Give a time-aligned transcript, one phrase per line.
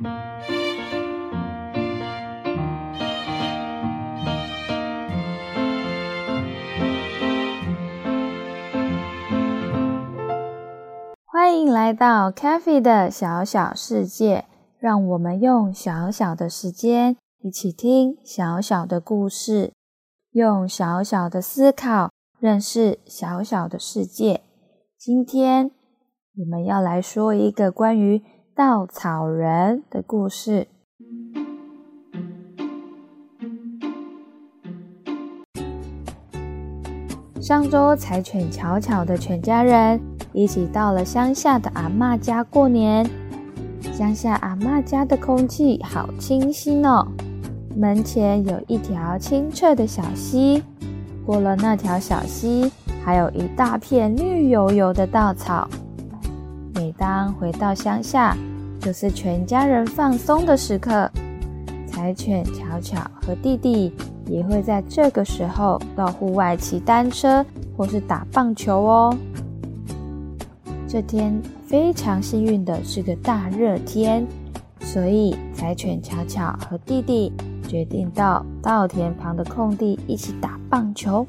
[0.00, 0.06] 欢
[11.58, 14.44] 迎来到 Cafe 的小小世界，
[14.78, 19.72] 让我们用小小的时间一起听小小的故事，
[20.30, 24.42] 用小小的思考认识小小的世界。
[24.96, 25.72] 今天
[26.36, 28.22] 我们要来说一个关于
[28.58, 30.66] 稻草人的故事。
[37.40, 40.00] 上周，柴犬巧巧的全家人
[40.32, 43.08] 一起到了乡下的阿嬷家过年。
[43.92, 47.06] 乡下阿嬷家的空气好清新哦，
[47.76, 50.64] 门前有一条清澈的小溪，
[51.24, 52.72] 过了那条小溪，
[53.04, 55.68] 还有一大片绿油油的稻草。
[56.74, 58.36] 每当回到乡下，
[58.88, 61.10] 就是全家人放松的时刻。
[61.92, 63.92] 柴犬巧巧和弟弟。
[64.26, 67.44] 也会在这个时候到户外骑单车
[67.74, 69.16] 或是打棒球哦。
[70.86, 74.26] 这天非常幸运的是个大热天，
[74.80, 77.32] 所以柴犬巧巧和弟弟
[77.66, 81.26] 决定到稻田旁的空地一起打棒球。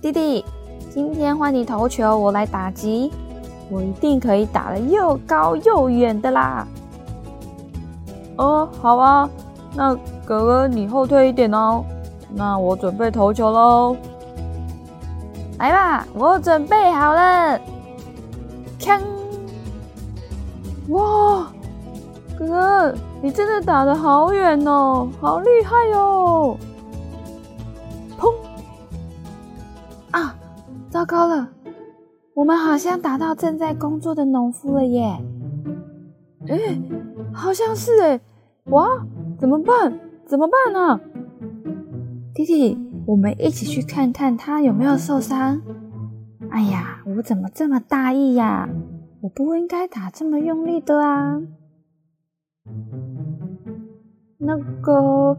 [0.00, 0.42] 弟弟，
[0.90, 3.12] 今天换你投球，我来打击，
[3.70, 6.66] 我一定可以打得又高又远的啦！
[8.36, 9.28] 哦，好啊。
[9.74, 11.84] 那哥哥，你后退一点哦。
[12.30, 13.96] 那我准备投球喽。
[15.58, 17.58] 来吧，我准备好了。
[18.78, 19.00] 锵！
[20.88, 21.50] 哇，
[22.38, 26.56] 哥哥，你真的打的好远哦，好厉害哦！
[28.18, 28.32] 砰！
[30.12, 30.34] 啊，
[30.90, 31.48] 糟糕了，
[32.36, 35.16] 我们好像打到正在工作的农夫了耶。
[36.46, 36.78] 哎，
[37.32, 38.20] 好像是哎，
[38.64, 38.86] 哇！
[39.38, 39.98] 怎么办？
[40.26, 41.00] 怎么办呢？
[42.34, 45.62] 弟弟，我们一起去看看他有没有受伤。
[46.50, 48.68] 哎呀，我怎么这么大意呀？
[49.22, 51.40] 我不应该打这么用力的啊！
[54.36, 55.38] 那个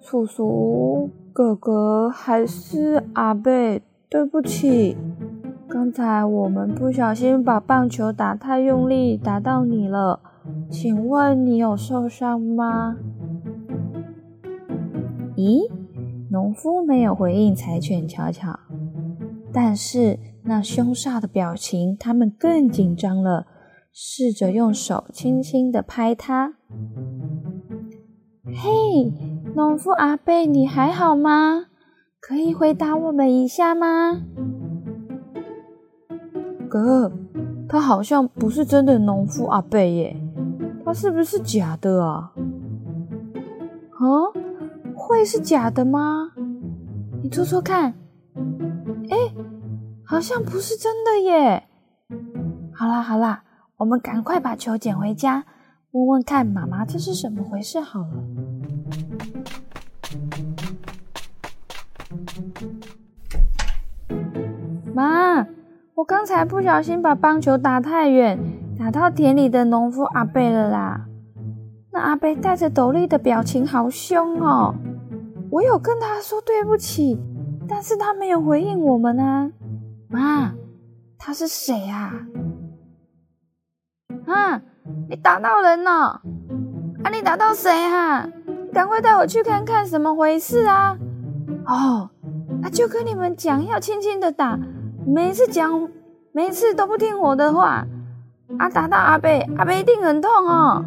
[0.00, 4.96] 叔叔、哥哥还是阿贝，对不起，
[5.72, 10.20] 刚才我们不小心把棒球打太用力，打到你了。
[10.68, 12.96] 请问你有受伤吗？
[15.36, 15.70] 咦，
[16.28, 18.58] 农夫没有回应柴犬巧巧，
[19.52, 23.46] 但是那凶煞的表情，他们更紧张了，
[23.92, 26.54] 试着用手轻轻的拍它。
[28.44, 29.12] 嘿，
[29.54, 31.66] 农夫阿贝，你还好吗？
[32.20, 34.22] 可以回答我们一下吗？
[36.70, 37.10] 哥，
[37.68, 40.16] 他好像不是真的农夫阿贝耶，
[40.84, 42.32] 他是不是假的啊？
[43.98, 44.06] 啊？
[44.94, 46.30] 会是假的吗？
[47.22, 47.92] 你戳戳看。
[49.10, 49.16] 哎，
[50.04, 51.64] 好像不是真的耶。
[52.72, 53.42] 好啦好啦，
[53.76, 55.44] 我们赶快把球捡回家，
[55.90, 58.08] 问问看妈妈这是什么回事好了。
[66.00, 68.38] 我刚才不小心把棒球打太远，
[68.78, 71.02] 打到田里的农夫阿贝了啦。
[71.92, 74.74] 那阿贝带着斗笠的表情好凶哦。
[75.50, 77.20] 我有跟他说对不起，
[77.68, 79.50] 但是他没有回应我们啊！
[80.08, 80.54] 妈，
[81.18, 82.14] 他是谁啊？
[84.24, 84.62] 啊，
[85.06, 86.22] 你打到人了！
[87.04, 88.26] 啊，你打到谁啊？
[88.72, 90.96] 赶快带我去看看什么回事啊！
[91.66, 92.08] 哦，
[92.62, 94.58] 那就跟你们讲，要轻轻的打，
[95.06, 95.88] 每次讲，
[96.32, 97.86] 每次都不听我的话，
[98.58, 100.84] 啊，打到阿贝，阿贝一定很痛哦。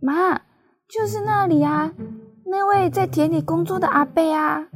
[0.00, 0.40] 妈，
[0.88, 1.92] 就是那里啊，
[2.46, 4.66] 那位在田里工作的阿贝啊。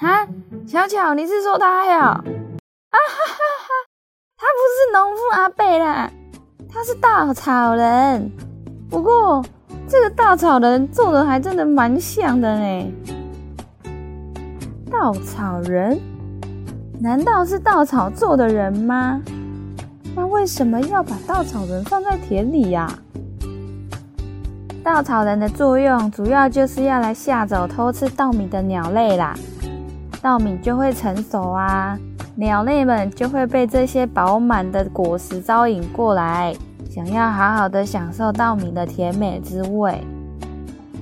[0.00, 0.26] 啊，
[0.66, 2.06] 巧巧，你是说他呀？
[2.06, 3.34] 啊哈哈
[3.66, 3.68] 哈，
[4.36, 6.10] 他不是农夫阿贝啦，
[6.70, 8.30] 他是稻草人。
[8.88, 9.44] 不过
[9.88, 12.92] 这个稻草人做的还真的蛮像的呢。
[14.90, 15.98] 稻草人？
[17.00, 19.22] 难道是稻草做的人吗？
[20.14, 22.86] 那为什么要把稻草人放在田里呀？
[24.82, 29.34] 稻草人的作用主要就是要来吓走偷吃稻米的鸟类啦，
[30.20, 31.98] 稻米就会成熟啊，
[32.34, 36.54] 鸟类们就会被这些饱满的果实招引过来，
[36.88, 40.02] 想要好好的享受稻米的甜美滋味。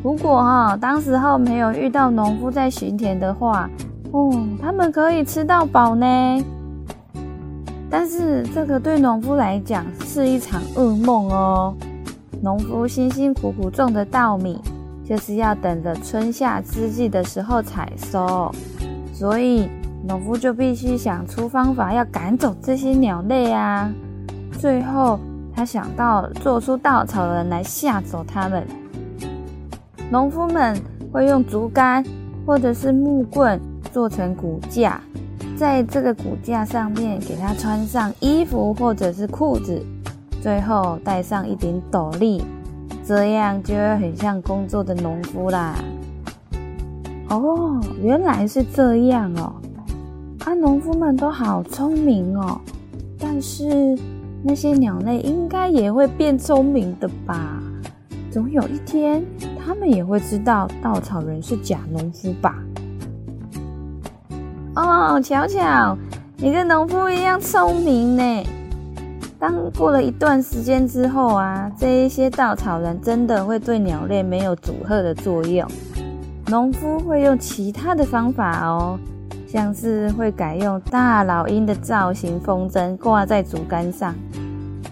[0.03, 3.71] 如果哈当时候没有遇到农夫在巡田的话，
[4.13, 6.07] 哦，他们可以吃到饱呢。
[7.89, 11.75] 但是这个对农夫来讲是一场噩梦哦。
[12.43, 14.61] 农夫辛辛苦苦种的稻米，
[15.05, 18.53] 就是要等着春夏之际的时候采收，
[19.13, 19.69] 所以
[20.07, 23.91] 农夫就必须想出方法要赶走这些鸟类啊。
[24.59, 25.19] 最后，
[25.57, 28.65] 他想到做出稻草人来吓走他们。
[30.11, 30.79] 农夫们
[31.11, 32.05] 会用竹竿
[32.45, 33.59] 或者是木棍
[33.91, 35.01] 做成骨架，
[35.57, 39.83] 在这个骨架上面给它穿上衣服或者是裤子，
[40.43, 42.45] 最后戴上一顶斗笠，
[43.03, 45.75] 这样就会很像工作的农夫啦。
[47.31, 49.55] 哦，原来是这样哦！
[50.45, 52.61] 啊，农夫们都好聪明哦，
[53.19, 53.99] 但是
[54.47, 57.61] 那些鸟类应该也会变聪明的吧？
[58.31, 59.25] 总有一天。
[59.67, 62.55] 他们也会知道稻草人是假农夫吧？
[64.77, 65.99] 哦，巧巧，
[66.37, 68.45] 你跟农夫一样聪明呢。
[69.41, 75.69] 当过了一段时间之后啊，这一些稻草人真的会对鸟类没有阻吓的作用。
[76.47, 78.97] 农夫会用其他的方法哦，
[79.57, 84.15] 像是会改用大老鹰的造型风筝挂在竹竿上，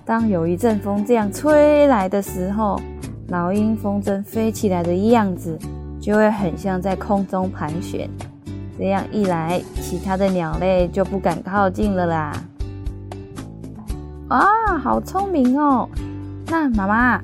[0.06, 2.80] 当有一阵风这样吹来的时候。
[3.28, 5.58] 老鹰风筝飞起来的样子，
[6.00, 8.08] 就会很像在空中盘旋。
[8.78, 12.32] 这样一来，其他的鸟类就不敢靠近了啦。
[14.28, 14.46] 啊，
[14.82, 15.86] 好聪明哦！
[16.46, 17.20] 那妈妈，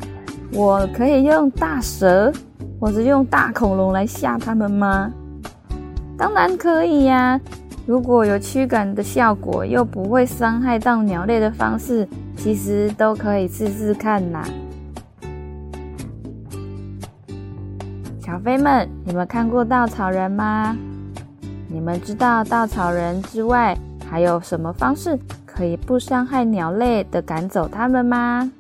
[0.53, 2.31] 我可以用大蛇
[2.79, 5.11] 或者用大恐龙来吓它们吗？
[6.21, 7.41] 当然可以呀！
[7.87, 12.07] 如果有驱赶的效果，又不会伤害到鸟类的方式，
[12.37, 14.45] 其实都可以试试看啦。
[18.21, 20.77] 小飞们，你们看过稻草人吗？
[21.69, 23.75] 你们知道稻草人之外，
[24.07, 28.53] 还有什么方式可以不伤害鸟类的赶走它们吗？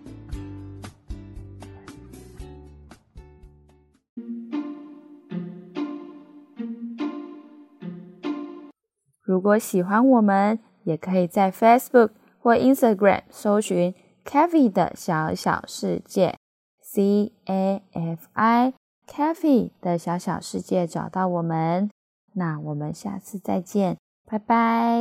[9.30, 12.10] 如果喜欢我们，也可以在 Facebook
[12.42, 13.94] 或 Instagram 搜寻
[14.24, 16.34] “Cafi 的小小世界
[16.82, 18.72] ”，C A F I。
[19.06, 21.90] c a f e 的小小世界找到我们，
[22.34, 25.00] 那我们下次再见，拜拜。